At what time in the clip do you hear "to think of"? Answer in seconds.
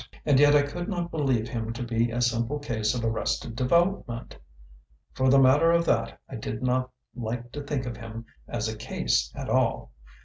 7.51-7.97